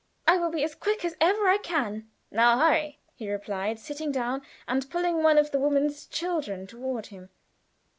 "I 0.27 0.37
will 0.39 0.49
be 0.49 0.63
as 0.63 0.73
quick 0.73 1.05
as 1.05 1.15
ever 1.21 1.47
I 1.47 1.59
can." 1.59 2.09
"Now 2.31 2.57
hurry," 2.57 2.97
he 3.13 3.31
replied, 3.31 3.77
sitting 3.77 4.11
down, 4.11 4.41
and 4.67 4.89
pulling 4.89 5.21
one 5.21 5.37
of 5.37 5.51
the 5.51 5.59
woman's 5.59 6.07
children 6.07 6.65
toward 6.65 7.05
him. 7.13 7.29